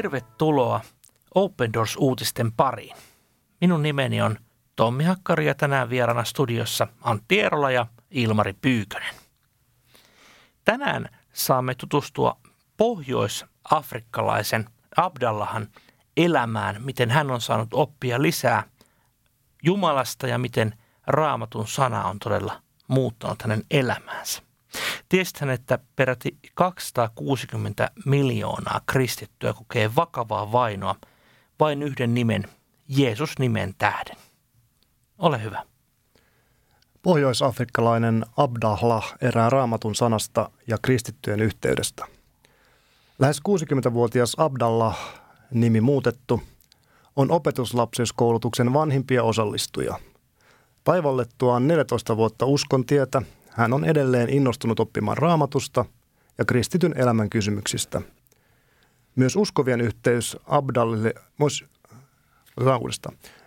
Tervetuloa 0.00 0.80
Open 1.34 1.72
Doors-uutisten 1.72 2.52
pariin. 2.52 2.96
Minun 3.60 3.82
nimeni 3.82 4.22
on 4.22 4.38
Tommi 4.76 5.04
Hakkari 5.04 5.46
ja 5.46 5.54
tänään 5.54 5.90
vierana 5.90 6.24
studiossa 6.24 6.86
Antti 7.02 7.40
Eerola 7.40 7.70
ja 7.70 7.86
Ilmari 8.10 8.52
Pyykönen. 8.52 9.14
Tänään 10.64 11.08
saamme 11.32 11.74
tutustua 11.74 12.36
pohjois-afrikkalaisen 12.76 14.70
Abdallahan 14.96 15.68
elämään, 16.16 16.82
miten 16.82 17.10
hän 17.10 17.30
on 17.30 17.40
saanut 17.40 17.68
oppia 17.72 18.22
lisää 18.22 18.62
Jumalasta 19.62 20.26
ja 20.26 20.38
miten 20.38 20.78
raamatun 21.06 21.68
sana 21.68 22.04
on 22.04 22.18
todella 22.18 22.62
muuttanut 22.88 23.42
hänen 23.42 23.62
elämäänsä. 23.70 24.42
Tiesithän, 25.08 25.50
että 25.50 25.78
peräti 25.96 26.38
260 26.54 27.90
miljoonaa 28.04 28.80
kristittyä 28.86 29.52
kokee 29.52 29.96
vakavaa 29.96 30.52
vainoa 30.52 30.94
vain 31.60 31.82
yhden 31.82 32.14
nimen, 32.14 32.44
Jeesus-nimen 32.88 33.74
tähden. 33.78 34.16
Ole 35.18 35.42
hyvä. 35.42 35.62
Pohjois-afrikkalainen 37.02 38.26
Abdallah 38.36 39.14
erää 39.20 39.50
raamatun 39.50 39.94
sanasta 39.94 40.50
ja 40.66 40.78
kristittyjen 40.82 41.40
yhteydestä. 41.40 42.06
Lähes 43.18 43.40
60-vuotias 43.48 44.34
Abdallah, 44.38 44.98
nimi 45.50 45.80
muutettu, 45.80 46.42
on 47.16 47.30
opetuslapseuskoulutuksen 47.30 48.72
vanhimpia 48.72 49.22
osallistujia. 49.22 49.96
Taivallettuaan 50.84 51.68
14 51.68 52.16
vuotta 52.16 52.46
uskon 52.46 52.86
tietä, 52.86 53.22
hän 53.50 53.72
on 53.72 53.84
edelleen 53.84 54.30
innostunut 54.30 54.80
oppimaan 54.80 55.16
raamatusta 55.16 55.84
ja 56.38 56.44
kristityn 56.44 56.94
elämän 56.96 57.30
kysymyksistä. 57.30 58.02
Myös 59.16 59.36
uskovien 59.36 59.80
yhteys 59.80 60.36
Abdallille, 60.46 61.14
myös, 61.38 61.64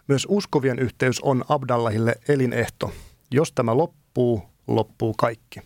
myös 0.08 0.28
uskovien 0.30 0.80
yhteys 0.80 1.20
on 1.22 1.44
Abdallahille 1.50 2.16
elinehto. 2.28 2.92
Jos 3.32 3.52
tämä 3.52 3.78
loppuu, 3.78 4.44
loppuu 4.68 5.14
kaikki. 5.18 5.60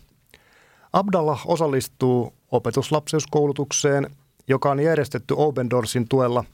Abdallah 0.92 1.42
osallistuu 1.46 2.34
opetuslapseuskoulutukseen, 2.50 4.10
joka 4.48 4.70
on 4.70 4.80
järjestetty 4.80 5.34
Open 5.36 5.70
Doorsin 5.70 6.08
tuella 6.08 6.44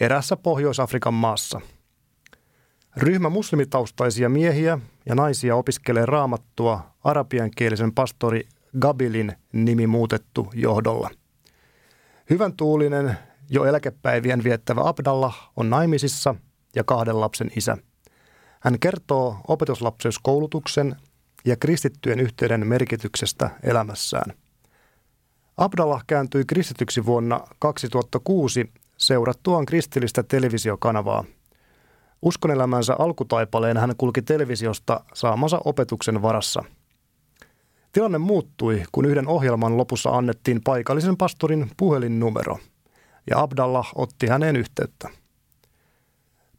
erässä 0.00 0.36
Pohjois-Afrikan 0.36 1.14
maassa– 1.14 1.60
Ryhmä 2.96 3.28
muslimitaustaisia 3.28 4.28
miehiä 4.28 4.78
ja 5.06 5.14
naisia 5.14 5.56
opiskelee 5.56 6.06
raamattua 6.06 6.80
arabiankielisen 7.04 7.92
pastori 7.92 8.48
Gabilin 8.80 9.32
nimi 9.52 9.86
muutettu 9.86 10.50
johdolla. 10.54 11.10
Hyvän 12.30 12.52
tuulinen, 12.56 13.18
jo 13.50 13.64
eläkepäivien 13.64 14.44
viettävä 14.44 14.80
Abdallah 14.84 15.50
on 15.56 15.70
naimisissa 15.70 16.34
ja 16.76 16.84
kahden 16.84 17.20
lapsen 17.20 17.50
isä. 17.56 17.76
Hän 18.60 18.78
kertoo 18.80 19.36
opetuslapseuskoulutuksen 19.48 20.96
ja 21.44 21.56
kristittyjen 21.56 22.20
yhteyden 22.20 22.66
merkityksestä 22.66 23.50
elämässään. 23.62 24.32
Abdallah 25.56 26.04
kääntyi 26.06 26.44
kristityksi 26.44 27.06
vuonna 27.06 27.40
2006 27.58 28.72
seurattuaan 28.96 29.66
kristillistä 29.66 30.22
televisiokanavaa– 30.22 31.24
Uskonelämänsä 32.22 32.96
alkutaipaleen 32.98 33.76
hän 33.76 33.94
kulki 33.98 34.22
televisiosta 34.22 35.00
saamansa 35.14 35.60
opetuksen 35.64 36.22
varassa. 36.22 36.64
Tilanne 37.92 38.18
muuttui, 38.18 38.82
kun 38.92 39.04
yhden 39.04 39.28
ohjelman 39.28 39.76
lopussa 39.76 40.10
annettiin 40.10 40.60
paikallisen 40.64 41.16
pastorin 41.16 41.70
puhelinnumero, 41.76 42.58
ja 43.30 43.40
Abdallah 43.40 43.92
otti 43.94 44.26
häneen 44.26 44.56
yhteyttä. 44.56 45.08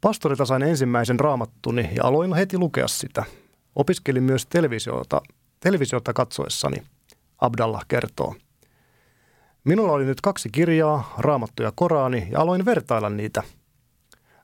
Pastorilta 0.00 0.44
sain 0.44 0.62
ensimmäisen 0.62 1.20
raamattuni 1.20 1.90
ja 1.96 2.04
aloin 2.04 2.34
heti 2.34 2.58
lukea 2.58 2.88
sitä. 2.88 3.24
Opiskelin 3.76 4.22
myös 4.22 4.46
televisiota, 4.46 5.22
televisiota 5.60 6.12
katsoessani, 6.12 6.76
Abdallah 7.38 7.84
kertoo. 7.88 8.34
Minulla 9.64 9.92
oli 9.92 10.04
nyt 10.04 10.20
kaksi 10.20 10.48
kirjaa, 10.52 11.14
raamattu 11.18 11.62
ja 11.62 11.72
Korani, 11.74 12.28
ja 12.30 12.40
aloin 12.40 12.64
vertailla 12.64 13.10
niitä– 13.10 13.42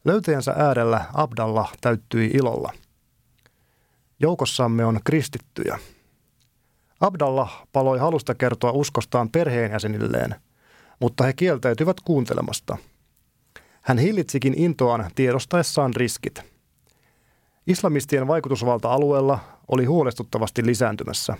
Löytäjänsä 0.05 0.55
äärellä 0.56 1.05
Abdallah 1.15 1.72
täyttyi 1.81 2.31
ilolla. 2.34 2.72
Joukossamme 4.21 4.84
on 4.84 5.00
kristittyjä. 5.05 5.78
Abdallah 7.00 7.66
paloi 7.72 7.99
halusta 7.99 8.34
kertoa 8.34 8.72
uskostaan 8.72 9.31
perheenjäsenilleen, 9.31 10.34
mutta 11.00 11.25
he 11.25 11.33
kieltäytyvät 11.33 11.97
kuuntelemasta. 12.00 12.77
Hän 13.83 13.99
hillitsikin 13.99 14.55
intoaan 14.56 15.10
tiedostaessaan 15.15 15.94
riskit. 15.97 16.43
Islamistien 17.66 18.27
vaikutusvalta 18.27 18.93
alueella 18.93 19.39
oli 19.69 19.84
huolestuttavasti 19.84 20.66
lisääntymässä. 20.66 21.37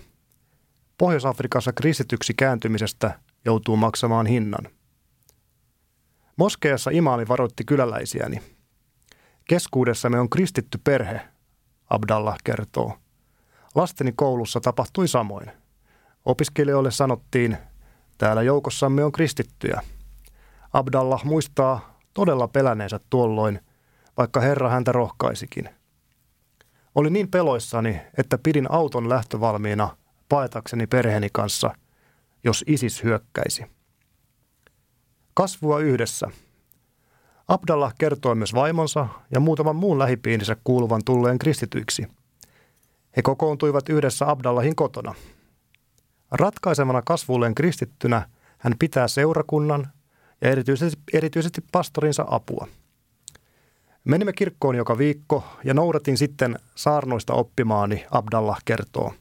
Pohjois-Afrikassa 0.99 1.73
kristityksi 1.73 2.35
kääntymisestä 2.35 3.21
joutuu 3.45 3.77
maksamaan 3.77 4.27
hinnan. 4.27 4.80
Moskeessa 6.41 6.91
imaami 6.91 7.29
varoitti 7.29 7.65
kyläläisiäni. 7.65 8.43
Keskuudessamme 9.49 10.21
on 10.21 10.31
kristitty 10.31 10.81
perhe, 10.85 11.21
Abdallah 11.91 12.37
kertoo. 12.45 12.99
Lasteni 13.75 14.13
koulussa 14.17 14.61
tapahtui 14.61 15.09
samoin. 15.09 15.53
Opiskelijoille 16.25 16.91
sanottiin, 16.91 17.57
täällä 18.19 18.43
joukossamme 18.43 19.05
on 19.05 19.13
kristittyjä. 19.13 19.83
Abdallah 20.73 21.25
muistaa 21.25 21.99
todella 22.15 22.49
pelänneensä 22.49 23.01
tuolloin, 23.11 23.61
vaikka 24.17 24.41
Herra 24.41 24.71
häntä 24.71 24.93
rohkaisikin. 24.93 25.69
Oli 26.95 27.11
niin 27.11 27.31
peloissani, 27.31 28.01
että 28.19 28.39
pidin 28.39 28.71
auton 28.71 29.09
lähtövalmiina 29.09 29.97
paetakseni 30.29 30.87
perheeni 30.87 31.29
kanssa, 31.33 31.75
jos 32.45 32.65
ISIS 32.67 33.03
hyökkäisi. 33.03 33.80
Kasvua 35.41 35.79
yhdessä. 35.79 36.29
Abdallah 37.49 37.95
kertoi 37.99 38.35
myös 38.35 38.55
vaimonsa 38.55 39.09
ja 39.35 39.41
muutaman 39.41 39.77
muun 39.77 39.99
lähipiirinsä 39.99 40.57
kuuluvan 40.65 41.01
tulleen 41.05 41.39
kristityiksi. 41.39 42.07
He 43.17 43.23
kokoontuivat 43.23 43.89
yhdessä 43.89 44.31
Abdallahin 44.31 44.77
kotona. 44.77 45.15
Ratkaisevana 46.31 47.03
kasvulleen 47.03 47.55
kristittynä 47.55 48.29
hän 48.59 48.75
pitää 48.79 49.09
seurakunnan 49.09 49.89
ja 50.41 50.51
erityisesti, 50.51 51.03
erityisesti 51.13 51.65
pastorinsa 51.73 52.25
apua. 52.31 52.67
Menimme 54.05 54.33
kirkkoon 54.33 54.75
joka 54.75 54.99
viikko 54.99 55.45
ja 55.65 55.75
noudatin 55.75 56.19
sitten 56.19 56.59
saarnoista 56.75 57.33
oppimaani, 57.33 58.07
Abdallah 58.11 58.59
kertoo. 58.65 59.15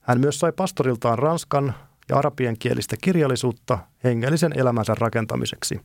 Hän 0.00 0.20
myös 0.20 0.38
sai 0.38 0.52
pastoriltaan 0.52 1.18
ranskan 1.18 1.74
ja 2.10 2.16
arabiankielistä 2.18 2.96
kirjallisuutta 3.02 3.78
hengellisen 4.04 4.52
elämänsä 4.56 4.94
rakentamiseksi. 4.98 5.80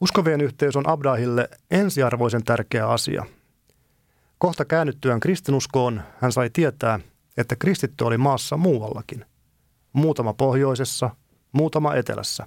Uskovien 0.00 0.40
yhteys 0.40 0.76
on 0.76 0.88
Abdahille 0.88 1.48
ensiarvoisen 1.70 2.44
tärkeä 2.44 2.88
asia. 2.88 3.26
Kohta 4.38 4.64
käännyttyään 4.64 5.20
kristinuskoon 5.20 6.02
hän 6.20 6.32
sai 6.32 6.50
tietää, 6.52 7.00
että 7.36 7.56
kristitty 7.56 8.04
oli 8.04 8.18
maassa 8.18 8.56
muuallakin. 8.56 9.24
Muutama 9.92 10.34
pohjoisessa, 10.34 11.10
muutama 11.52 11.94
etelässä. 11.94 12.46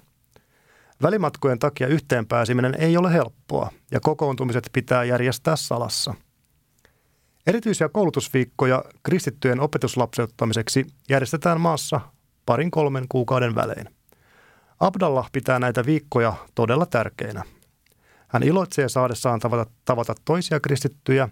Välimatkojen 1.02 1.58
takia 1.58 1.86
yhteen 1.86 2.26
pääsiminen 2.26 2.74
ei 2.78 2.96
ole 2.96 3.12
helppoa 3.12 3.70
ja 3.90 4.00
kokoontumiset 4.00 4.70
pitää 4.72 5.04
järjestää 5.04 5.56
salassa. 5.56 6.14
Erityisiä 7.46 7.88
koulutusviikkoja 7.88 8.84
kristittyjen 9.02 9.60
opetuslapseuttamiseksi 9.60 10.86
järjestetään 11.08 11.60
maassa 11.60 12.00
parin 12.50 12.70
kolmen 12.70 13.04
kuukauden 13.08 13.54
välein. 13.54 13.88
Abdallah 14.80 15.30
pitää 15.32 15.58
näitä 15.58 15.86
viikkoja 15.86 16.32
todella 16.54 16.86
tärkeinä. 16.86 17.42
Hän 18.28 18.42
iloitsee 18.42 18.88
saadessaan 18.88 19.40
tavata, 19.40 19.70
tavata 19.84 20.14
toisia 20.24 20.60
kristittyjä 20.60 21.28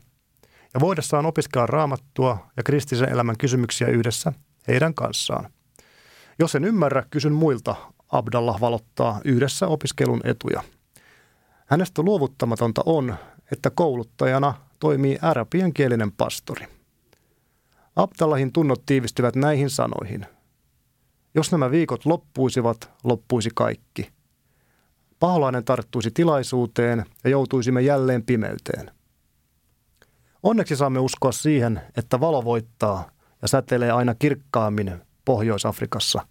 ja 0.74 0.80
voidessaan 0.80 1.26
opiskella 1.26 1.66
raamattua 1.66 2.46
ja 2.56 2.62
kristillisen 2.62 3.12
elämän 3.12 3.38
kysymyksiä 3.38 3.88
yhdessä 3.88 4.32
heidän 4.68 4.94
kanssaan. 4.94 5.50
Jos 6.38 6.54
en 6.54 6.64
ymmärrä, 6.64 7.04
kysyn 7.10 7.32
muilta, 7.32 7.76
Abdallah 8.12 8.60
valottaa 8.60 9.20
yhdessä 9.24 9.66
opiskelun 9.66 10.20
etuja. 10.24 10.62
Hänestä 11.66 12.02
luovuttamatonta 12.02 12.82
on, 12.86 13.16
että 13.52 13.70
kouluttajana 13.70 14.54
toimii 14.80 15.18
arabiankielinen 15.22 16.12
pastori. 16.12 16.66
Abdallahin 17.96 18.52
tunnot 18.52 18.82
tiivistyvät 18.86 19.36
näihin 19.36 19.70
sanoihin– 19.70 20.26
jos 21.38 21.52
nämä 21.52 21.70
viikot 21.70 22.06
loppuisivat, 22.06 22.90
loppuisi 23.04 23.50
kaikki. 23.54 24.12
Paholainen 25.20 25.64
tarttuisi 25.64 26.10
tilaisuuteen 26.10 27.04
ja 27.24 27.30
joutuisimme 27.30 27.82
jälleen 27.82 28.22
pimeyteen. 28.22 28.90
Onneksi 30.42 30.76
saamme 30.76 30.98
uskoa 30.98 31.32
siihen, 31.32 31.80
että 31.96 32.20
valo 32.20 32.44
voittaa 32.44 33.10
ja 33.42 33.48
säteilee 33.48 33.90
aina 33.90 34.14
kirkkaammin 34.14 35.02
Pohjois-Afrikassa. 35.24 36.26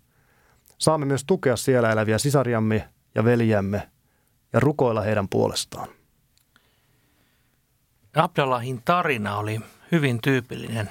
Saamme 0.77 1.05
myös 1.05 1.23
tukea 1.27 1.55
siellä 1.55 1.91
eläviä 1.91 2.17
sisariamme 2.17 2.89
ja 3.15 3.23
veljiämme 3.23 3.89
ja 4.53 4.59
rukoilla 4.59 5.01
heidän 5.01 5.29
puolestaan. 5.29 5.87
Abdallahin 8.15 8.81
tarina 8.85 9.37
oli 9.37 9.61
hyvin 9.91 10.21
tyypillinen 10.21 10.89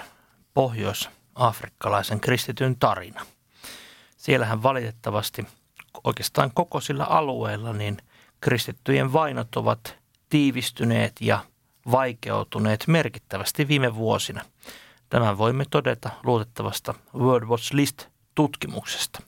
pohjois-afrikkalaisen 0.55 2.21
kristityn 2.21 2.77
tarina. 2.79 3.27
Siellähän 4.27 4.63
valitettavasti 4.63 5.47
oikeastaan 6.05 6.51
koko 6.55 6.81
sillä 6.81 7.05
alueella 7.05 7.73
niin 7.73 7.97
kristittyjen 8.41 9.13
vainot 9.13 9.57
ovat 9.57 9.99
tiivistyneet 10.29 11.13
ja 11.21 11.45
vaikeutuneet 11.91 12.85
merkittävästi 12.87 13.69
viime 13.69 13.95
vuosina. 13.95 14.45
Tämän 15.09 15.39
voimme 15.39 15.65
todeta 15.71 16.11
luotettavasta 16.25 16.95
World 17.15 17.49
Watch 17.49 17.75
List-tutkimuksesta. 17.75 19.23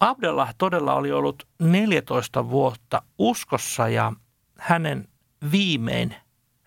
Abdallah 0.00 0.54
todella 0.58 0.94
oli 0.94 1.12
ollut 1.12 1.48
14 1.58 2.50
vuotta 2.50 3.02
uskossa 3.18 3.88
ja 3.88 4.12
hänen 4.58 5.08
viimein 5.52 6.14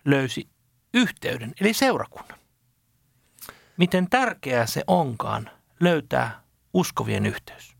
löysi 0.04 0.48
yhteyden, 0.94 1.52
eli 1.60 1.72
seurakunnan. 1.72 2.38
Miten 3.76 4.10
tärkeää 4.10 4.66
se 4.66 4.84
onkaan 4.86 5.50
löytää 5.80 6.43
uskovien 6.74 7.26
yhteys? 7.26 7.76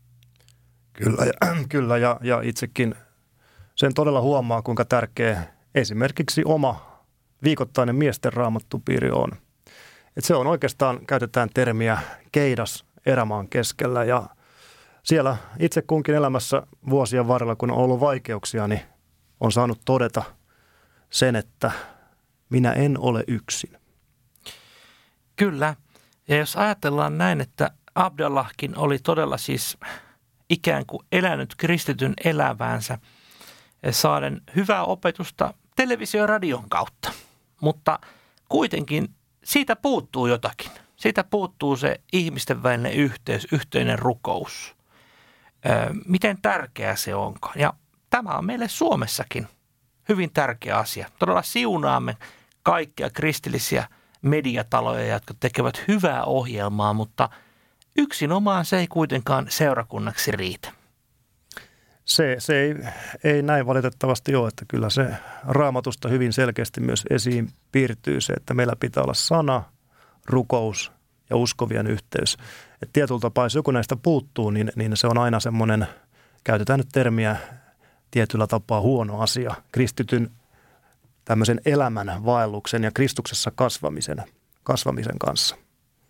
Kyllä, 0.93 1.25
ja, 1.25 1.55
kyllä 1.69 1.97
ja, 1.97 2.19
ja 2.21 2.41
itsekin 2.41 2.95
sen 3.75 3.93
todella 3.93 4.21
huomaa, 4.21 4.61
kuinka 4.61 4.85
tärkeä 4.85 5.43
esimerkiksi 5.75 6.41
oma 6.45 7.01
viikoittainen 7.43 7.95
miesten 7.95 8.33
raamattupiiri 8.33 9.11
on. 9.11 9.31
Et 10.17 10.25
se 10.25 10.35
on 10.35 10.47
oikeastaan, 10.47 11.05
käytetään 11.05 11.49
termiä 11.53 11.97
keidas 12.31 12.85
erämaan 13.05 13.49
keskellä 13.49 14.03
ja 14.03 14.29
siellä 15.03 15.37
itse 15.59 15.81
kunkin 15.81 16.15
elämässä 16.15 16.61
vuosien 16.89 17.27
varrella, 17.27 17.55
kun 17.55 17.71
on 17.71 17.77
ollut 17.77 17.99
vaikeuksia, 17.99 18.67
niin 18.67 18.81
on 19.39 19.51
saanut 19.51 19.81
todeta 19.85 20.23
sen, 21.09 21.35
että 21.35 21.71
minä 22.49 22.71
en 22.71 22.99
ole 22.99 23.23
yksin. 23.27 23.77
Kyllä. 25.35 25.75
Ja 26.27 26.37
jos 26.37 26.55
ajatellaan 26.55 27.17
näin, 27.17 27.41
että 27.41 27.71
Abdallahkin 27.95 28.77
oli 28.77 28.99
todella 28.99 29.37
siis 29.37 29.77
ikään 30.49 30.85
kuin 30.85 31.05
elänyt 31.11 31.55
kristityn 31.55 32.13
eläväänsä 32.23 32.97
saaden 33.91 34.41
hyvää 34.55 34.83
opetusta 34.83 35.53
televisio- 35.75 36.21
ja 36.21 36.27
radion 36.27 36.69
kautta. 36.69 37.11
Mutta 37.61 37.99
kuitenkin 38.49 39.15
siitä 39.43 39.75
puuttuu 39.75 40.27
jotakin. 40.27 40.71
Siitä 40.95 41.23
puuttuu 41.23 41.75
se 41.75 42.01
ihmisten 42.13 42.63
välinen 42.63 42.93
yhteys, 42.93 43.47
yhteinen 43.51 43.99
rukous. 43.99 44.75
Miten 46.05 46.41
tärkeää 46.41 46.95
se 46.95 47.15
onkaan. 47.15 47.59
Ja 47.59 47.73
tämä 48.09 48.29
on 48.29 48.45
meille 48.45 48.67
Suomessakin 48.67 49.47
hyvin 50.09 50.31
tärkeä 50.33 50.77
asia. 50.77 51.09
Todella 51.19 51.41
siunaamme 51.41 52.17
kaikkia 52.63 53.09
kristillisiä 53.09 53.87
mediataloja, 54.21 55.13
jotka 55.13 55.33
tekevät 55.39 55.83
hyvää 55.87 56.23
ohjelmaa, 56.23 56.93
mutta 56.93 57.29
yksinomaan 57.95 58.65
se 58.65 58.77
ei 58.77 58.87
kuitenkaan 58.87 59.45
seurakunnaksi 59.49 60.31
riitä. 60.31 60.71
Se, 62.05 62.35
se 62.39 62.61
ei, 62.61 62.75
ei 63.23 63.41
näin 63.41 63.65
valitettavasti 63.65 64.35
ole, 64.35 64.47
että 64.47 64.65
kyllä 64.67 64.89
se 64.89 65.07
raamatusta 65.47 66.09
hyvin 66.09 66.33
selkeästi 66.33 66.81
myös 66.81 67.03
esiin 67.09 67.49
piirtyy 67.71 68.21
se, 68.21 68.33
että 68.33 68.53
meillä 68.53 68.75
pitää 68.79 69.03
olla 69.03 69.13
sana, 69.13 69.63
rukous 70.25 70.91
ja 71.29 71.35
uskovien 71.35 71.87
yhteys. 71.87 72.37
Et 72.81 72.89
tietyllä 72.93 73.19
tapaa, 73.19 73.45
jos 73.45 73.55
joku 73.55 73.71
näistä 73.71 73.95
puuttuu, 73.95 74.49
niin, 74.49 74.71
niin 74.75 74.97
se 74.97 75.07
on 75.07 75.17
aina 75.17 75.39
semmoinen, 75.39 75.87
käytetään 76.43 76.79
nyt 76.79 76.89
termiä 76.91 77.37
tietyllä 78.11 78.47
tapaa 78.47 78.81
huono 78.81 79.21
asia. 79.21 79.55
Kristityn 79.71 80.31
tämmöisen 81.25 81.61
elämän 81.65 82.25
vaelluksen 82.25 82.83
ja 82.83 82.91
Kristuksessa 82.91 83.51
kasvamisen, 83.55 84.23
kasvamisen 84.63 85.19
kanssa. 85.19 85.55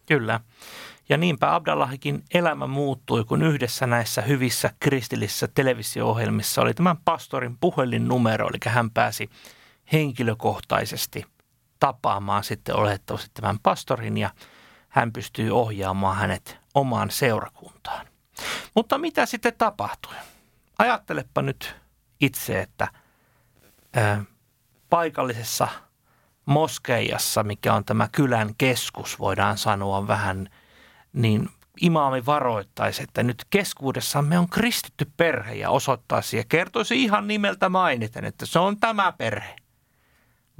Kyllä. 0.05 0.39
Ja 1.09 1.17
niinpä 1.17 1.55
Abdallahikin 1.55 2.23
elämä 2.33 2.67
muuttui, 2.67 3.23
kun 3.23 3.43
yhdessä 3.43 3.87
näissä 3.87 4.21
hyvissä 4.21 4.69
kristillisissä 4.79 5.47
televisio-ohjelmissa 5.47 6.61
oli 6.61 6.73
tämän 6.73 6.97
pastorin 7.05 7.57
puhelinnumero, 7.57 8.47
eli 8.49 8.57
hän 8.65 8.91
pääsi 8.91 9.29
henkilökohtaisesti 9.93 11.25
tapaamaan 11.79 12.43
sitten 12.43 12.75
olettavasti 12.75 13.29
tämän 13.33 13.59
pastorin 13.63 14.17
ja 14.17 14.29
hän 14.89 15.13
pystyy 15.13 15.51
ohjaamaan 15.51 16.15
hänet 16.15 16.57
omaan 16.73 17.11
seurakuntaan. 17.11 18.07
Mutta 18.75 18.97
mitä 18.97 19.25
sitten 19.25 19.53
tapahtui? 19.57 20.13
Ajattelepa 20.77 21.41
nyt 21.41 21.75
itse, 22.21 22.61
että 22.61 22.87
ää, 23.95 24.23
paikallisessa 24.89 25.67
moskeijassa, 26.45 27.43
mikä 27.43 27.73
on 27.73 27.85
tämä 27.85 28.09
kylän 28.11 28.55
keskus, 28.57 29.19
voidaan 29.19 29.57
sanoa 29.57 30.07
vähän– 30.07 30.47
niin 31.15 31.50
imaami 31.81 32.25
varoittaisi, 32.25 33.03
että 33.03 33.23
nyt 33.23 33.45
keskuudessamme 33.50 34.39
on 34.39 34.50
kristitty 34.50 35.12
perhe 35.17 35.53
ja 35.53 35.69
osoittaisi 35.69 36.38
ja 36.38 36.44
kertoisi 36.50 37.03
ihan 37.03 37.27
nimeltä 37.27 37.69
mainiten, 37.69 38.25
että 38.25 38.45
se 38.45 38.59
on 38.59 38.77
tämä 38.79 39.12
perhe. 39.12 39.56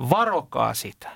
Varokaa 0.10 0.74
sitä. 0.74 1.10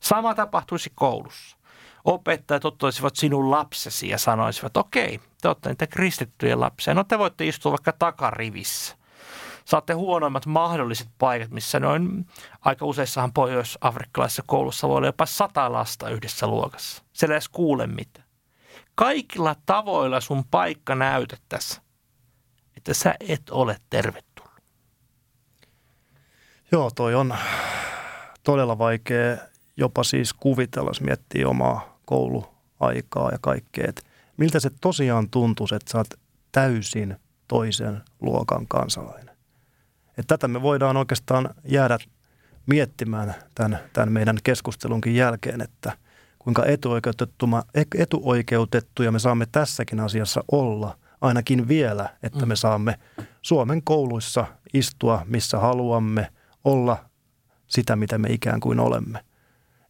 Sama 0.00 0.34
tapahtuisi 0.34 0.92
koulussa. 0.94 1.56
Opettajat 2.04 2.64
ottaisivat 2.64 3.16
sinun 3.16 3.50
lapsesi 3.50 4.08
ja 4.08 4.18
sanoisivat, 4.18 4.76
okei, 4.76 5.20
te 5.42 5.48
olette 5.48 5.68
niitä 5.68 5.86
kristittyjä 5.86 6.60
lapsia. 6.60 6.94
No 6.94 7.04
te 7.04 7.18
voitte 7.18 7.46
istua 7.46 7.72
vaikka 7.72 7.92
takarivissä. 7.92 8.96
Saatte 9.64 9.92
huonoimmat 9.92 10.46
mahdolliset 10.46 11.08
paikat, 11.18 11.50
missä 11.50 11.80
noin 11.80 12.26
aika 12.60 12.84
useissahan 12.86 13.32
pohjois-afrikkalaisessa 13.32 14.42
koulussa 14.46 14.88
voi 14.88 14.96
olla 14.96 15.06
jopa 15.06 15.26
sata 15.26 15.72
lasta 15.72 16.08
yhdessä 16.08 16.46
luokassa. 16.46 17.02
Siellä 17.12 17.34
edes 17.34 17.48
kuule 17.48 17.86
mitään 17.86 18.23
kaikilla 18.94 19.56
tavoilla 19.66 20.20
sun 20.20 20.44
paikka 20.50 20.94
näytettäisiin, 20.94 21.82
että 22.76 22.94
sä 22.94 23.14
et 23.20 23.50
ole 23.50 23.76
tervetullut. 23.90 24.52
Joo, 26.72 26.90
toi 26.90 27.14
on 27.14 27.34
todella 28.42 28.78
vaikea 28.78 29.36
jopa 29.76 30.04
siis 30.04 30.32
kuvitella, 30.32 30.90
jos 30.90 31.00
miettii 31.00 31.44
omaa 31.44 31.98
kouluaikaa 32.04 33.30
ja 33.30 33.38
kaikkea. 33.40 33.86
Että 33.88 34.02
miltä 34.36 34.60
se 34.60 34.70
tosiaan 34.80 35.30
tuntuu, 35.30 35.66
että 35.72 35.92
sä 35.92 35.98
oot 35.98 36.14
täysin 36.52 37.16
toisen 37.48 38.02
luokan 38.20 38.66
kansalainen. 38.68 39.36
Että 40.08 40.36
tätä 40.36 40.48
me 40.48 40.62
voidaan 40.62 40.96
oikeastaan 40.96 41.50
jäädä 41.64 41.98
miettimään 42.66 43.34
tämän, 43.54 43.80
tämän 43.92 44.12
meidän 44.12 44.38
keskustelunkin 44.44 45.14
jälkeen, 45.14 45.60
että– 45.60 45.92
kuinka 46.44 46.64
etuoikeutettuja 47.94 49.12
me 49.12 49.18
saamme 49.18 49.46
tässäkin 49.52 50.00
asiassa 50.00 50.44
olla, 50.52 50.98
ainakin 51.20 51.68
vielä, 51.68 52.08
että 52.22 52.46
me 52.46 52.54
mm. 52.54 52.56
saamme 52.56 52.98
Suomen 53.42 53.82
kouluissa 53.82 54.46
istua 54.74 55.22
missä 55.26 55.58
haluamme, 55.58 56.30
olla 56.64 57.04
sitä, 57.66 57.96
mitä 57.96 58.18
me 58.18 58.28
ikään 58.30 58.60
kuin 58.60 58.80
olemme. 58.80 59.24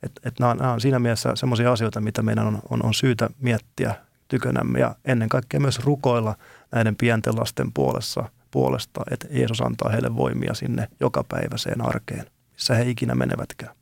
Et, 0.02 0.12
et 0.24 0.38
nämä, 0.40 0.54
nämä 0.54 0.72
on 0.72 0.80
siinä 0.80 0.98
mielessä 0.98 1.36
sellaisia 1.36 1.72
asioita, 1.72 2.00
mitä 2.00 2.22
meidän 2.22 2.46
on, 2.46 2.58
on, 2.70 2.84
on 2.84 2.94
syytä 2.94 3.30
miettiä 3.38 3.94
tykönämme 4.28 4.78
ja 4.78 4.94
ennen 5.04 5.28
kaikkea 5.28 5.60
myös 5.60 5.78
rukoilla 5.78 6.36
näiden 6.72 6.96
pienten 6.96 7.36
lasten 7.36 7.72
puolessa, 7.72 8.28
puolesta, 8.50 9.00
että 9.10 9.26
Jeesus 9.30 9.60
antaa 9.60 9.90
heille 9.90 10.16
voimia 10.16 10.54
sinne 10.54 10.88
jokapäiväiseen 11.00 11.80
arkeen, 11.80 12.26
missä 12.52 12.74
he 12.74 12.90
ikinä 12.90 13.14
menevätkään. 13.14 13.74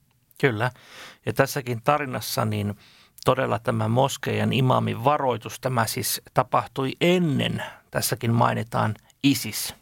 Kyllä. 0.43 0.71
Ja 1.27 1.33
tässäkin 1.33 1.83
tarinassa 1.83 2.45
niin 2.45 2.75
todella 3.25 3.59
tämä 3.59 3.89
moskeijan 3.89 4.53
imamin 4.53 5.05
varoitus, 5.05 5.61
tämä 5.61 5.87
siis 5.87 6.23
tapahtui 6.35 6.93
ennen, 7.01 7.63
tässäkin 7.91 8.33
mainitaan 8.33 8.95
ISIS, 9.23 9.75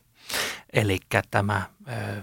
eli 0.73 0.99
tämä 1.31 1.63
ö, 1.89 2.23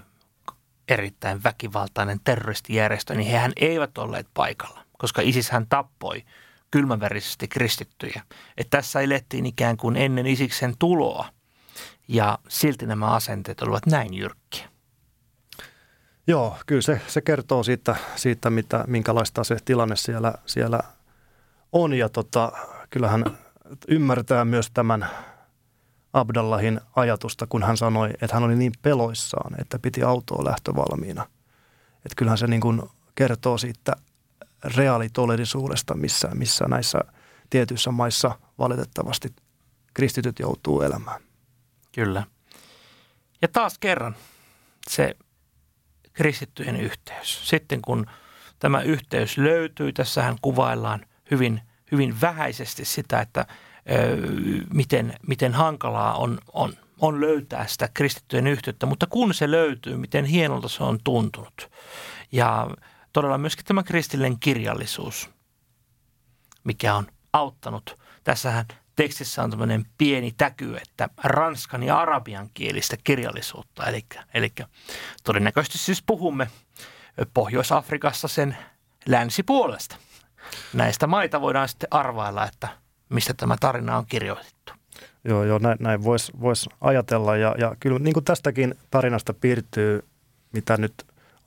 erittäin 0.88 1.44
väkivaltainen 1.44 2.20
terroristijärjestö, 2.24 3.15
niin 3.15 3.32
hehän 3.32 3.51
eivät 3.56 3.98
olleet 3.98 4.27
paikalla, 4.34 4.84
koska 4.98 5.22
ISIS 5.22 5.50
hän 5.50 5.67
tappoi 5.67 6.25
kylmäverisesti 6.72 7.48
kristittyjä. 7.48 8.22
Että 8.58 8.77
tässä 8.77 9.01
elettiin 9.01 9.46
ikään 9.46 9.77
kuin 9.77 9.96
ennen 9.96 10.27
Isiksen 10.27 10.77
tuloa 10.79 11.29
ja 12.08 12.39
silti 12.50 12.86
nämä 12.86 13.06
asenteet 13.06 13.62
olivat 13.62 13.86
näin 13.86 14.13
jyrkkiä. 14.13 14.76
Joo, 16.27 16.57
kyllä 16.65 16.81
se, 16.81 17.01
se 17.07 17.22
kertoo 17.22 17.63
siitä, 17.63 17.96
siitä 18.15 18.50
mitä, 18.50 18.84
minkälaista 18.88 19.43
se 19.43 19.57
tilanne 19.65 19.96
siellä, 19.96 20.34
siellä 20.46 20.79
on. 21.72 21.93
Ja 21.93 22.10
tota, 22.10 22.51
kyllähän 22.89 23.24
ymmärtää 23.88 24.46
myös 24.46 24.72
tämän 24.74 25.10
Abdallahin 26.13 26.81
ajatusta, 26.96 27.48
kun 27.48 27.63
hän 27.63 27.77
sanoi, 27.77 28.10
että 28.22 28.36
hän 28.36 28.43
oli 28.43 28.55
niin 28.55 28.72
peloissaan, 28.81 29.62
että 29.62 29.79
piti 29.79 30.03
autoa 30.03 30.46
lähtövalmiina. 30.46 31.25
Että 31.98 32.15
kyllähän 32.15 32.38
se 32.38 32.48
niin 32.48 32.62
kuin 32.62 32.81
kertoo 33.15 33.57
siitä 33.57 33.96
reaalitodellisuudesta, 34.75 35.93
missä, 35.96 36.29
missä 36.34 36.65
näissä 36.65 37.00
tietyissä 37.50 37.91
maissa 37.91 38.39
valitettavasti 38.60 39.36
kristityt 39.93 40.39
joutuu 40.39 40.81
elämään. 40.81 41.22
Kyllä. 41.91 42.24
Ja 43.41 43.48
taas 43.48 43.79
kerran 43.79 44.15
se 44.89 45.15
kristittyjen 46.17 46.75
yhteys. 46.75 47.50
Sitten 47.50 47.81
kun 47.81 48.05
tämä 48.59 48.81
yhteys 48.81 49.38
löytyy, 49.38 49.93
tässähän 49.93 50.36
kuvaillaan 50.41 51.05
hyvin, 51.31 51.62
hyvin 51.91 52.21
vähäisesti 52.21 52.86
sitä, 52.86 53.21
että 53.21 53.45
ö, 53.91 54.17
miten, 54.74 55.13
miten 55.27 55.53
hankalaa 55.53 56.13
on, 56.13 56.39
on, 56.53 56.74
on 57.00 57.21
löytää 57.21 57.67
sitä 57.67 57.89
kristittyjen 57.93 58.47
yhteyttä, 58.47 58.86
mutta 58.86 59.07
kun 59.07 59.33
se 59.33 59.51
löytyy, 59.51 59.97
miten 59.97 60.25
hienolta 60.25 60.67
se 60.67 60.83
on 60.83 61.00
tuntunut. 61.03 61.69
Ja 62.31 62.67
todella 63.13 63.38
myöskin 63.38 63.65
tämä 63.65 63.83
kristillinen 63.83 64.39
kirjallisuus, 64.39 65.29
mikä 66.63 66.95
on 66.95 67.07
auttanut. 67.33 68.00
Tässähän 68.24 68.65
tekstissä 68.97 69.43
on 69.43 69.49
tämmöinen 69.49 69.85
pieni 69.97 70.33
täky, 70.37 70.77
että 70.77 71.09
ranskan 71.23 71.83
ja 71.83 71.99
arabian 71.99 72.49
kielistä 72.53 72.97
kirjallisuutta. 73.03 73.85
Eli, 73.85 74.05
eli 74.33 74.51
todennäköisesti 75.23 75.77
siis 75.77 76.03
puhumme 76.07 76.47
Pohjois-Afrikassa 77.33 78.27
sen 78.27 78.57
länsipuolesta. 79.05 79.95
Näistä 80.73 81.07
maita 81.07 81.41
voidaan 81.41 81.69
sitten 81.69 81.87
arvailla, 81.91 82.45
että 82.45 82.67
mistä 83.09 83.33
tämä 83.33 83.55
tarina 83.59 83.97
on 83.97 84.05
kirjoitettu. 84.05 84.73
Joo, 85.23 85.43
joo 85.43 85.59
näin, 85.59 85.77
näin 85.79 86.03
voisi 86.03 86.31
vois 86.41 86.69
ajatella. 86.81 87.37
Ja, 87.37 87.55
ja 87.57 87.75
kyllä 87.79 87.99
niin 87.99 88.13
kuin 88.13 88.23
tästäkin 88.23 88.75
tarinasta 88.91 89.33
piirtyy, 89.33 90.05
mitä 90.51 90.77
nyt 90.77 90.93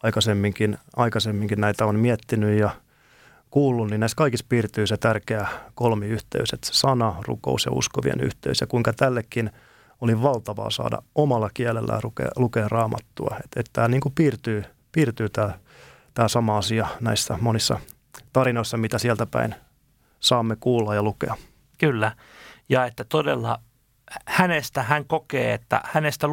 aikaisemminkin, 0.03 0.79
aikaisemminkin 0.97 1.61
näitä 1.61 1.87
on 1.87 1.99
miettinyt 1.99 2.59
ja– 2.59 2.71
kuullut, 3.51 3.91
niin 3.91 4.01
näissä 4.01 4.17
kaikissa 4.17 4.47
piirtyy 4.49 4.87
se 4.87 4.97
tärkeä 4.97 5.49
kolmiyhteys, 5.75 6.53
että 6.53 6.67
se 6.67 6.73
sana, 6.75 7.17
rukous 7.27 7.65
ja 7.65 7.73
uskovien 7.73 8.21
yhteys 8.21 8.61
ja 8.61 8.67
kuinka 8.67 8.93
tällekin 8.93 9.51
oli 10.01 10.23
valtavaa 10.23 10.71
saada 10.71 11.03
omalla 11.15 11.51
kielellään 11.55 12.01
lukea, 12.05 12.29
lukea 12.37 12.69
raamattua. 12.69 13.37
Että, 13.45 13.61
että 13.61 13.71
tämä 13.73 13.89
niin 13.89 14.01
kuin 14.01 14.15
piirtyy, 14.15 14.65
piirtyy 14.93 15.29
tämä, 15.29 15.59
tämä 16.15 16.29
sama 16.29 16.59
asia 16.59 16.89
näissä 17.01 17.39
monissa 17.41 17.81
tarinoissa, 18.33 18.77
mitä 18.77 18.99
sieltä 18.99 19.27
päin 19.27 19.55
saamme 20.21 20.57
kuulla 20.61 20.95
ja 20.95 21.03
lukea. 21.03 21.37
Kyllä, 21.79 22.13
ja 22.69 22.87
että 22.87 23.05
todella 23.05 23.61
hänestä 24.27 24.83
hän 24.83 25.05
kokee, 25.05 25.55
että 25.55 25.81
hänestä 25.85 26.29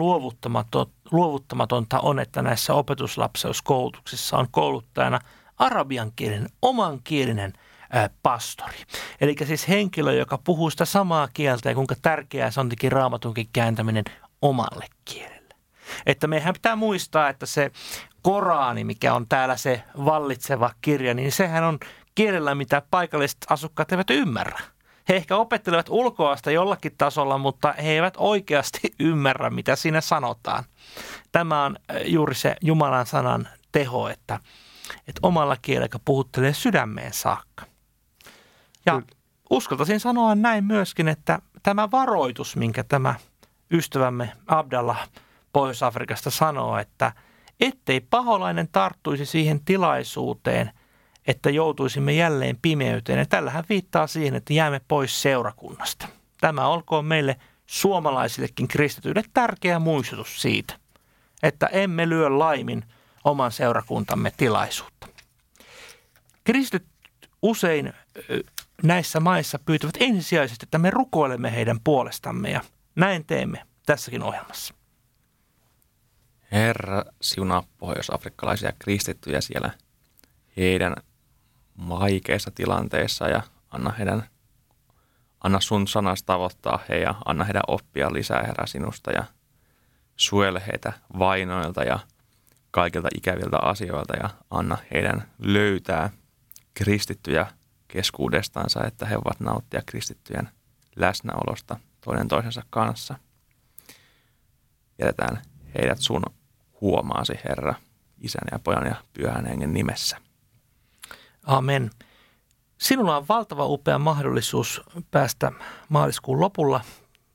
luovuttamatonta 1.12 2.00
on, 2.00 2.20
että 2.20 2.42
näissä 2.42 2.74
opetuslapseuskoulutuksissa 2.74 4.38
on 4.38 4.48
kouluttajana– 4.52 5.20
arabiankielinen, 5.58 6.50
omankielinen 6.62 7.54
ää, 7.90 8.10
pastori. 8.24 8.78
Eli 9.22 9.36
siis 9.44 9.68
henkilö, 9.68 10.14
joka 10.14 10.38
puhuu 10.38 10.70
sitä 10.70 10.86
samaa 10.86 11.28
kieltä 11.34 11.70
ja 11.70 11.76
kuinka 11.76 11.96
tärkeää 12.02 12.52
se 12.52 12.60
on 12.60 12.70
tekin 12.70 12.92
raamatunkin 12.92 13.48
kääntäminen 13.54 14.04
omalle 14.42 14.86
kielelle. 15.06 15.56
Että 16.06 16.28
meidän 16.28 16.54
pitää 16.54 16.76
muistaa, 16.76 17.30
että 17.30 17.46
se 17.46 17.72
Korani, 18.22 18.84
mikä 18.84 19.14
on 19.14 19.28
täällä 19.28 19.58
se 19.58 19.84
vallitseva 20.06 20.72
kirja, 20.82 21.14
niin 21.14 21.32
sehän 21.32 21.64
on 21.64 21.80
kielellä, 22.16 22.56
mitä 22.56 22.82
paikalliset 22.92 23.38
asukkaat 23.50 23.92
eivät 23.92 24.10
ymmärrä. 24.10 24.60
He 25.10 25.16
ehkä 25.16 25.36
opettelevat 25.36 25.90
ulkoasta 25.90 26.52
jollakin 26.52 26.92
tasolla, 26.98 27.38
mutta 27.38 27.74
he 27.84 27.92
eivät 27.92 28.14
oikeasti 28.18 28.80
ymmärrä, 29.00 29.50
mitä 29.50 29.76
siinä 29.76 30.02
sanotaan. 30.02 30.64
Tämä 31.32 31.64
on 31.64 31.76
juuri 32.06 32.36
se 32.36 32.56
Jumalan 32.62 33.06
sanan 33.06 33.48
teho, 33.72 34.10
että– 34.10 34.40
että 34.96 35.20
omalla 35.24 35.58
kielellä 35.62 36.00
puhuttelee 36.06 36.54
sydämeen 36.54 37.14
saakka. 37.14 37.66
Ja 38.86 38.94
Kyllä. 38.94 39.08
uskaltaisin 39.50 40.00
sanoa 40.00 40.36
näin 40.36 40.64
myöskin, 40.64 41.08
että 41.08 41.40
tämä 41.64 41.92
varoitus, 41.92 42.56
minkä 42.56 42.84
tämä 42.84 43.16
ystävämme 43.72 44.32
Abdallah 44.48 45.10
Pohjois-Afrikasta 45.54 46.32
sanoo, 46.32 46.78
että 46.78 47.12
ettei 47.60 48.00
paholainen 48.00 48.68
tarttuisi 48.72 49.26
siihen 49.26 49.66
tilaisuuteen, 49.66 50.72
että 51.28 51.50
joutuisimme 51.50 52.14
jälleen 52.14 52.58
pimeyteen. 52.62 53.20
Ja 53.20 53.26
tällähän 53.26 53.64
viittaa 53.70 54.08
siihen, 54.08 54.36
että 54.36 54.54
jäämme 54.54 54.82
pois 54.88 55.22
seurakunnasta. 55.22 56.08
Tämä 56.42 56.68
olkoon 56.68 57.06
meille 57.06 57.36
suomalaisillekin 57.66 58.68
kristityille 58.68 59.24
tärkeä 59.34 59.80
muistutus 59.80 60.42
siitä, 60.42 60.74
että 61.44 61.68
emme 61.68 62.10
lyö 62.10 62.40
laimin– 62.40 62.84
oman 63.24 63.52
seurakuntamme 63.52 64.32
tilaisuutta. 64.38 65.08
Kristit 66.44 66.86
usein 67.42 67.94
näissä 68.84 69.20
maissa 69.20 69.60
pyytävät 69.60 69.96
ensisijaisesti, 70.00 70.66
että 70.66 70.78
me 70.78 70.90
rukoilemme 70.90 71.52
heidän 71.56 71.80
puolestamme 71.84 72.50
ja 72.50 72.62
näin 72.96 73.26
teemme 73.26 73.66
tässäkin 73.86 74.24
ohjelmassa. 74.24 74.74
Herra, 76.52 77.04
siunaa 77.22 77.64
pohjois-afrikkalaisia 77.78 78.72
kristittyjä 78.80 79.42
siellä 79.42 79.72
heidän 80.58 80.96
vaikeissa 81.90 82.52
tilanteissa 82.52 83.28
ja 83.28 83.42
anna 83.70 83.92
heidän 83.92 84.24
anna 85.44 85.60
sun 85.60 85.88
sanasta 85.88 86.34
tavoittaa 86.34 86.80
he 86.90 86.98
ja 86.98 87.16
anna 87.26 87.44
heidän 87.44 87.64
oppia 87.68 88.14
lisää 88.14 88.44
Herra 88.44 88.66
sinusta 88.66 89.12
ja 89.12 89.24
suojele 90.16 90.62
heitä 90.68 90.94
vainoilta 91.20 91.84
ja 91.84 92.00
kaikilta 92.78 93.08
ikäviltä 93.18 93.58
asioilta 93.58 94.16
ja 94.16 94.30
anna 94.50 94.78
heidän 94.94 95.24
löytää 95.40 96.10
kristittyjä 96.74 97.48
keskuudestansa, 97.88 98.84
että 98.84 99.06
he 99.06 99.16
ovat 99.18 99.40
nauttia 99.40 99.82
kristittyjen 99.86 100.50
läsnäolosta 100.96 101.80
toinen 102.02 102.28
toisensa 102.28 102.64
kanssa. 102.70 103.16
Jätetään 105.00 105.42
heidät 105.76 106.00
sun 106.00 106.24
huomaasi, 106.82 107.34
Herra, 107.50 107.76
isän 108.22 108.48
ja 108.52 108.60
pojan 108.60 108.86
ja 108.86 108.96
pyhän 109.14 109.46
hengen 109.46 109.74
nimessä. 109.74 110.18
Amen. 111.44 111.90
Sinulla 112.78 113.18
on 113.18 113.28
valtava 113.30 113.66
upea 113.66 114.00
mahdollisuus 114.00 114.82
päästä 115.12 115.52
maaliskuun 115.90 116.40
lopulla 116.40 116.82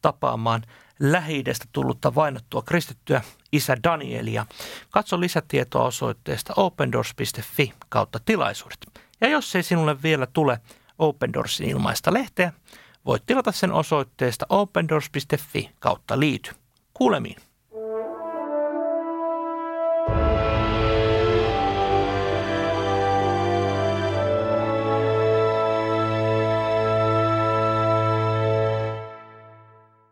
tapaamaan 0.02 0.62
lähi 1.02 1.44
tullutta 1.72 2.14
vainottua 2.14 2.62
kristittyä 2.62 3.22
isä 3.52 3.76
Danielia. 3.84 4.46
Katso 4.90 5.20
lisätietoa 5.20 5.84
osoitteesta 5.84 6.52
opendoors.fi 6.56 7.72
kautta 7.88 8.20
tilaisuudet. 8.24 8.86
Ja 9.20 9.28
jos 9.28 9.56
ei 9.56 9.62
sinulle 9.62 10.02
vielä 10.02 10.26
tule 10.26 10.60
Open 10.98 11.32
Doorsin 11.32 11.68
ilmaista 11.68 12.12
lehteä, 12.12 12.52
voit 13.06 13.26
tilata 13.26 13.52
sen 13.52 13.72
osoitteesta 13.72 14.46
opendoors.fi 14.48 15.70
kautta 15.78 16.20
liity. 16.20 16.50
Kuulemiin. 16.94 17.36